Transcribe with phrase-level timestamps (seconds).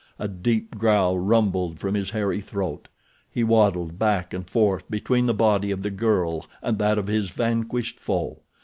[0.17, 2.87] A deep growl rumbled from his hairy throat.
[3.29, 7.29] He waddled back and forth between the body of the girl and that of his
[7.29, 8.39] vanquished foe.